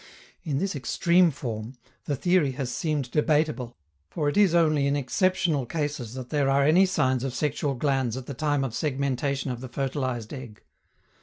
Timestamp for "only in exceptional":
4.55-5.67